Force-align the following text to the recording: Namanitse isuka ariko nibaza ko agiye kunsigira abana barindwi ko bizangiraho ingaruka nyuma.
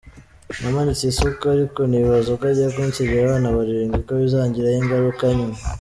Namanitse 0.61 1.03
isuka 1.07 1.45
ariko 1.55 1.79
nibaza 1.89 2.29
ko 2.39 2.43
agiye 2.51 2.69
kunsigira 2.75 3.21
abana 3.25 3.47
barindwi 3.55 3.99
ko 4.07 4.11
bizangiraho 4.21 4.77
ingaruka 4.81 5.23
nyuma. 5.39 5.57